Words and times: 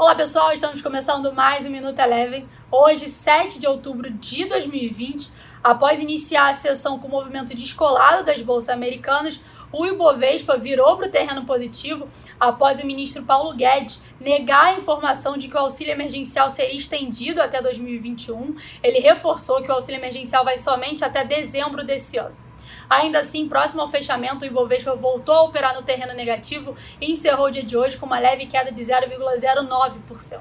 Olá 0.00 0.14
pessoal, 0.14 0.50
estamos 0.50 0.80
começando 0.80 1.30
mais 1.34 1.66
um 1.66 1.70
Minuto 1.70 1.98
Eleven. 1.98 2.48
Hoje, 2.72 3.06
7 3.06 3.58
de 3.60 3.66
outubro 3.66 4.10
de 4.10 4.46
2020, 4.46 5.30
após 5.62 6.00
iniciar 6.00 6.48
a 6.48 6.54
sessão 6.54 6.98
com 6.98 7.06
o 7.06 7.10
movimento 7.10 7.54
descolado 7.54 8.24
das 8.24 8.40
bolsas 8.40 8.70
americanas, 8.70 9.42
o 9.70 9.84
Ibovespa 9.84 10.56
virou 10.56 10.96
para 10.96 11.06
o 11.06 11.10
terreno 11.10 11.44
positivo 11.44 12.08
após 12.40 12.80
o 12.80 12.86
ministro 12.86 13.24
Paulo 13.24 13.54
Guedes 13.54 14.00
negar 14.18 14.68
a 14.68 14.78
informação 14.78 15.36
de 15.36 15.48
que 15.48 15.54
o 15.54 15.60
auxílio 15.60 15.92
emergencial 15.92 16.50
seria 16.50 16.74
estendido 16.74 17.42
até 17.42 17.60
2021. 17.60 18.56
Ele 18.82 19.00
reforçou 19.00 19.62
que 19.62 19.70
o 19.70 19.74
auxílio 19.74 20.00
emergencial 20.00 20.46
vai 20.46 20.56
somente 20.56 21.04
até 21.04 21.24
dezembro 21.24 21.84
desse 21.84 22.16
ano. 22.16 22.49
Ainda 22.90 23.20
assim, 23.20 23.48
próximo 23.48 23.80
ao 23.80 23.88
fechamento, 23.88 24.44
o 24.44 24.48
Ibovespa 24.48 24.96
voltou 24.96 25.32
a 25.32 25.42
operar 25.44 25.76
no 25.76 25.82
terreno 25.84 26.12
negativo 26.12 26.74
e 27.00 27.12
encerrou 27.12 27.46
o 27.46 27.50
dia 27.50 27.62
de 27.62 27.76
hoje 27.76 27.96
com 27.96 28.04
uma 28.04 28.18
leve 28.18 28.46
queda 28.46 28.72
de 28.72 28.82
0,09%. 28.82 30.40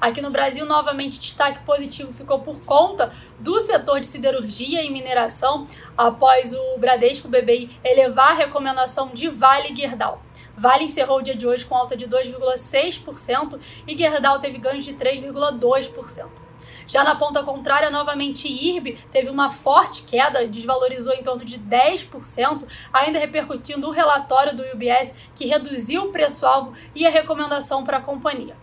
Aqui 0.00 0.20
no 0.20 0.30
Brasil, 0.30 0.66
novamente, 0.66 1.20
destaque 1.20 1.62
positivo 1.64 2.12
ficou 2.12 2.40
por 2.40 2.60
conta 2.62 3.12
do 3.38 3.60
setor 3.60 4.00
de 4.00 4.06
siderurgia 4.06 4.82
e 4.82 4.90
mineração, 4.90 5.64
após 5.96 6.52
o 6.52 6.78
Bradesco 6.78 7.28
BBI 7.28 7.70
elevar 7.84 8.32
a 8.32 8.34
recomendação 8.34 9.10
de 9.14 9.28
Vale 9.28 9.72
Gerdau. 9.76 10.20
Vale 10.56 10.84
encerrou 10.84 11.18
o 11.18 11.22
dia 11.22 11.36
de 11.36 11.46
hoje 11.46 11.64
com 11.64 11.76
alta 11.76 11.96
de 11.96 12.08
2,6% 12.08 13.60
e 13.86 13.96
Gerdau 13.96 14.40
teve 14.40 14.58
ganhos 14.58 14.84
de 14.84 14.94
3,2%. 14.94 16.49
Já 16.90 17.04
na 17.04 17.14
ponta 17.14 17.44
contrária, 17.44 17.88
novamente, 17.88 18.48
IRB 18.48 18.98
teve 19.12 19.30
uma 19.30 19.48
forte 19.48 20.02
queda, 20.02 20.48
desvalorizou 20.48 21.12
em 21.12 21.22
torno 21.22 21.44
de 21.44 21.56
10%, 21.56 22.66
ainda 22.92 23.16
repercutindo 23.16 23.86
o 23.86 23.92
relatório 23.92 24.56
do 24.56 24.64
UBS 24.74 25.14
que 25.32 25.46
reduziu 25.46 26.06
o 26.06 26.10
preço-alvo 26.10 26.72
e 26.92 27.06
a 27.06 27.10
recomendação 27.10 27.84
para 27.84 27.98
a 27.98 28.02
companhia. 28.02 28.56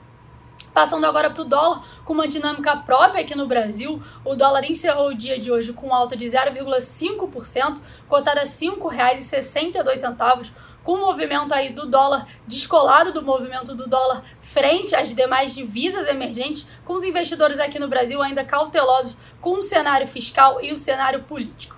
Passando 0.74 1.06
agora 1.06 1.30
para 1.30 1.42
o 1.42 1.46
dólar, 1.46 1.82
com 2.04 2.12
uma 2.12 2.28
dinâmica 2.28 2.76
própria 2.76 3.22
aqui 3.22 3.34
no 3.34 3.48
Brasil, 3.48 4.04
o 4.26 4.36
dólar 4.36 4.66
encerrou 4.66 5.08
o 5.08 5.16
dia 5.16 5.40
de 5.40 5.50
hoje 5.50 5.72
com 5.72 5.94
alta 5.94 6.18
de 6.18 6.26
0,5%, 6.26 7.80
cotada 8.10 8.42
a 8.42 8.44
R$ 8.44 8.50
5,62, 8.50 10.52
com 10.88 10.94
o 10.94 11.02
movimento 11.02 11.54
aí 11.54 11.74
do 11.74 11.86
dólar 11.86 12.26
descolado 12.48 13.12
do 13.12 13.22
movimento 13.22 13.76
do 13.76 13.90
dólar 13.90 14.24
frente 14.40 14.96
às 14.96 15.14
demais 15.14 15.54
divisas 15.54 16.08
emergentes, 16.08 16.66
com 16.86 16.94
os 16.94 17.04
investidores 17.04 17.60
aqui 17.60 17.78
no 17.78 17.90
Brasil 17.90 18.22
ainda 18.22 18.46
cautelosos 18.46 19.18
com 19.42 19.58
o 19.58 19.62
cenário 19.62 20.08
fiscal 20.08 20.64
e 20.64 20.72
o 20.72 20.78
cenário 20.78 21.24
político. 21.24 21.76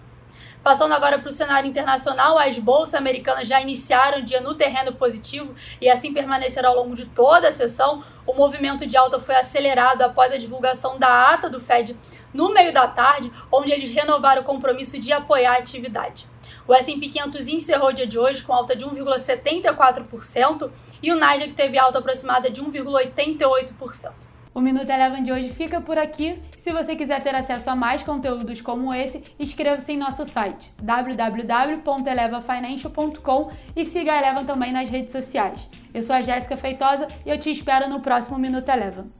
Passando 0.61 0.93
agora 0.93 1.17
para 1.17 1.27
o 1.27 1.31
cenário 1.31 1.67
internacional, 1.67 2.37
as 2.37 2.59
bolsas 2.59 2.93
americanas 2.93 3.47
já 3.47 3.59
iniciaram 3.59 4.19
o 4.19 4.21
dia 4.21 4.41
no 4.41 4.53
terreno 4.53 4.93
positivo 4.93 5.55
e 5.81 5.89
assim 5.89 6.13
permanecerá 6.13 6.67
ao 6.67 6.75
longo 6.75 6.93
de 6.93 7.07
toda 7.07 7.47
a 7.47 7.51
sessão. 7.51 8.03
O 8.27 8.35
movimento 8.35 8.85
de 8.85 8.95
alta 8.95 9.19
foi 9.19 9.33
acelerado 9.33 10.03
após 10.03 10.31
a 10.31 10.37
divulgação 10.37 10.99
da 10.99 11.33
ata 11.33 11.49
do 11.49 11.59
Fed 11.59 11.97
no 12.31 12.53
meio 12.53 12.71
da 12.71 12.87
tarde, 12.87 13.31
onde 13.51 13.71
eles 13.71 13.89
renovaram 13.89 14.43
o 14.43 14.45
compromisso 14.45 14.99
de 14.99 15.11
apoiar 15.11 15.53
a 15.53 15.57
atividade. 15.57 16.27
O 16.69 16.73
S&P 16.75 17.09
500 17.09 17.47
encerrou 17.47 17.89
o 17.89 17.93
dia 17.93 18.05
de 18.05 18.19
hoje 18.19 18.43
com 18.43 18.53
alta 18.53 18.75
de 18.75 18.85
1,74% 18.85 20.69
e 21.01 21.11
o 21.11 21.15
Nasdaq 21.15 21.53
teve 21.53 21.79
alta 21.79 21.97
aproximada 21.97 22.47
de 22.47 22.61
1,88%. 22.61 24.11
O 24.53 24.61
Minuto 24.61 24.87
Eleven 24.87 25.23
de 25.23 25.31
hoje 25.31 25.49
fica 25.49 25.81
por 25.81 25.97
aqui. 25.97 26.39
Se 26.59 26.71
você 26.71 26.95
quiser 26.95 27.23
ter 27.23 27.33
acesso 27.33 27.71
a 27.71 27.75
mais 27.75 28.03
conteúdos 28.03 28.61
como 28.61 28.93
esse, 28.93 29.23
inscreva-se 29.39 29.93
em 29.93 29.97
nosso 29.97 30.23
site 30.25 30.71
www.elevafinancial.com 30.79 33.51
e 33.75 33.83
siga 33.83 34.13
a 34.13 34.19
Eleven 34.19 34.45
também 34.45 34.71
nas 34.71 34.91
redes 34.91 35.11
sociais. 35.11 35.67
Eu 35.91 36.03
sou 36.03 36.15
a 36.15 36.21
Jéssica 36.21 36.55
Feitosa 36.55 37.07
e 37.25 37.31
eu 37.31 37.39
te 37.39 37.51
espero 37.51 37.89
no 37.89 37.99
próximo 37.99 38.37
Minuto 38.37 38.69
Eleven. 38.69 39.11